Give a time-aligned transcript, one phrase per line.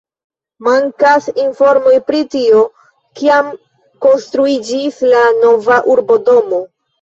[0.67, 2.61] Mankas informoj pri tio,
[3.19, 3.51] kiam
[4.07, 6.65] konstruiĝis la nova urbodomo.